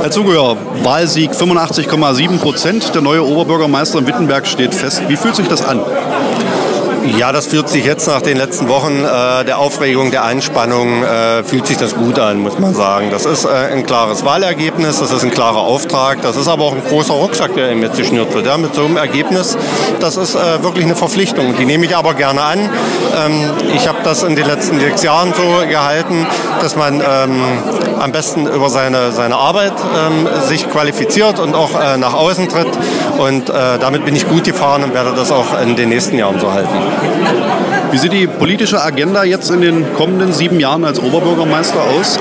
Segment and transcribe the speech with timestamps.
[0.00, 2.94] Herr Zugehör, Wahlsieg 85,7 Prozent.
[2.94, 5.02] Der neue Oberbürgermeister in Wittenberg steht fest.
[5.08, 5.80] Wie fühlt sich das an?
[7.04, 11.42] Ja, das fühlt sich jetzt nach den letzten Wochen äh, der Aufregung, der Anspannung, äh,
[11.42, 13.10] fühlt sich das gut an, muss man sagen.
[13.10, 16.74] Das ist äh, ein klares Wahlergebnis, das ist ein klarer Auftrag, das ist aber auch
[16.74, 18.46] ein großer Rucksack, der ihm jetzt geschnürt wird.
[18.46, 19.56] Ja, mit so einem Ergebnis,
[20.00, 21.56] das ist äh, wirklich eine Verpflichtung.
[21.56, 22.58] Die nehme ich aber gerne an.
[22.58, 26.26] Ähm, ich habe das in den letzten sechs Jahren so gehalten,
[26.60, 27.42] dass man ähm,
[27.98, 32.68] am besten über seine, seine Arbeit ähm, sich qualifiziert und auch äh, nach außen tritt.
[33.18, 36.38] Und äh, damit bin ich gut gefahren und werde das auch in den nächsten Jahren
[36.38, 36.87] so halten.
[37.90, 42.18] Wie sieht die politische Agenda jetzt in den kommenden sieben Jahren als Oberbürgermeister aus?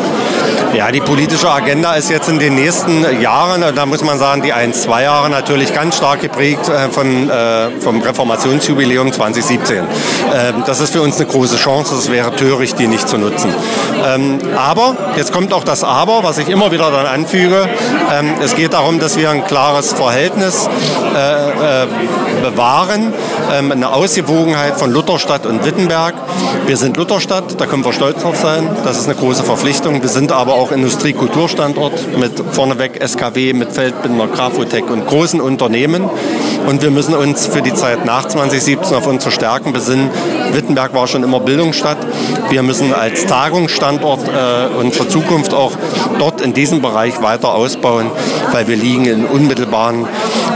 [0.73, 4.53] Ja, die politische Agenda ist jetzt in den nächsten Jahren, da muss man sagen, die
[4.53, 9.77] ein, zwei Jahre natürlich ganz stark geprägt äh, von, äh, vom Reformationsjubiläum 2017.
[9.77, 13.53] Ähm, das ist für uns eine große Chance, es wäre töricht, die nicht zu nutzen.
[14.05, 17.69] Ähm, aber, jetzt kommt auch das Aber, was ich immer wieder dann anfüge,
[18.13, 20.67] ähm, es geht darum, dass wir ein klares Verhältnis
[21.15, 21.87] äh,
[22.41, 23.13] bewahren,
[23.49, 26.13] eine Ausgewogenheit von Lutherstadt und Wittenberg.
[26.65, 30.01] Wir sind Lutherstadt, da können wir stolz drauf sein, das ist eine große Verpflichtung.
[30.01, 36.09] Wir sind aber auch Industrie-Kulturstandort mit vorneweg SKW, mit Feldbinder, Grafotec und großen Unternehmen.
[36.65, 40.09] Und wir müssen uns für die Zeit nach 2017 auf unsere Stärken besinnen.
[40.51, 41.97] Wittenberg war schon immer Bildungsstadt.
[42.49, 45.71] Wir müssen als Tagungsstandort äh, unsere Zukunft auch
[46.19, 48.11] dort in diesem Bereich weiter ausbauen,
[48.51, 50.07] weil wir liegen in, unmittelbaren,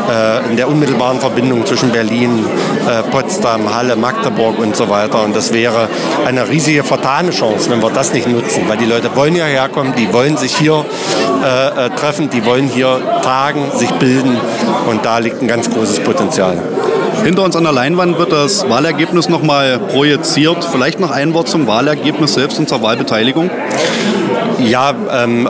[0.10, 2.46] äh, in der unmittelbaren Verbindung zwischen Berlin,
[2.90, 5.24] äh, Potsdam, Halle, Magdeburg und so weiter.
[5.24, 5.88] Und das wäre
[6.26, 9.48] eine riesige vertane Chance, wenn wir das nicht nutzen, weil die Leute wollen ja
[9.92, 10.86] herkommen, die wollen sich hier
[11.44, 14.38] äh, äh, treffen, die wollen hier tagen, sich bilden
[14.89, 16.58] und da liegt ein ganz großes Potenzial.
[17.23, 20.64] Hinter uns an der Leinwand wird das Wahlergebnis nochmal projiziert.
[20.64, 23.52] Vielleicht noch ein Wort zum Wahlergebnis selbst und zur Wahlbeteiligung.
[24.59, 25.50] Ja, ähm,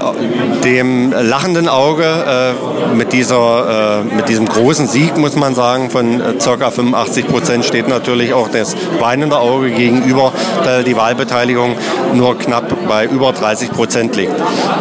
[0.63, 6.21] dem lachenden Auge äh, mit, dieser, äh, mit diesem großen Sieg, muss man sagen, von
[6.21, 6.71] äh, ca.
[6.71, 10.31] 85 Prozent steht natürlich auch das weinende Auge gegenüber,
[10.63, 11.75] da die Wahlbeteiligung
[12.13, 14.33] nur knapp bei über 30 Prozent liegt.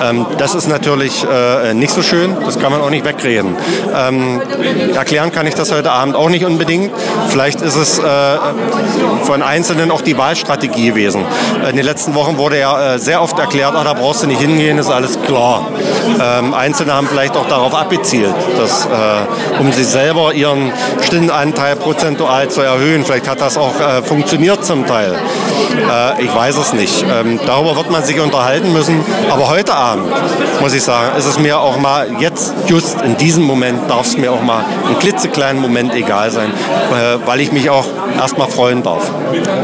[0.03, 3.57] Ähm, das ist natürlich äh, nicht so schön, das kann man auch nicht wegreden.
[3.95, 4.41] Ähm,
[4.95, 6.93] erklären kann ich das heute Abend auch nicht unbedingt.
[7.29, 8.03] Vielleicht ist es äh,
[9.25, 11.25] von Einzelnen auch die Wahlstrategie gewesen.
[11.69, 14.79] In den letzten Wochen wurde ja äh, sehr oft erklärt, ah, brauchst du nicht hingehen,
[14.79, 15.69] ist alles klar.
[16.21, 20.73] Ähm, Einzelne haben vielleicht auch darauf abgezielt, dass, äh, um sich selber ihren
[21.03, 23.05] Stimmenanteil prozentual zu erhöhen.
[23.05, 25.13] Vielleicht hat das auch äh, funktioniert zum Teil.
[25.13, 27.03] Äh, ich weiß es nicht.
[27.03, 29.05] Ähm, darüber wird man sich unterhalten müssen.
[29.31, 30.07] Aber heute Abend,
[30.61, 34.17] muss ich sagen, ist es mir auch mal jetzt, just in diesem Moment, darf es
[34.17, 37.87] mir auch mal einen klitzekleinen Moment egal sein, äh, weil ich mich auch
[38.19, 39.03] erst mal freuen darf.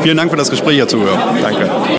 [0.02, 1.18] Vielen Dank für das Gespräch, Herr Zuhörer.
[1.42, 1.70] Danke.